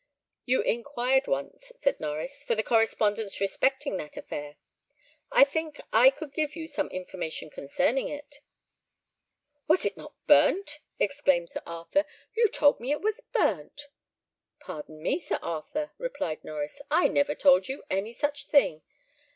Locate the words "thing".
18.47-18.81